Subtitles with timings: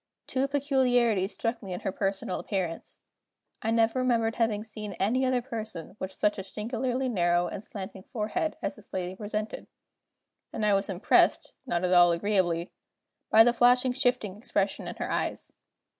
[0.25, 3.01] Two peculiarities struck me in her personal appearance.
[3.61, 8.01] I never remembered having seen any other person with such a singularly narrow and slanting
[8.01, 9.67] forehead as this lady presented;
[10.51, 12.71] and I was impressed, not at all agreeably,
[13.29, 15.53] by the flashing shifting expression in her eyes.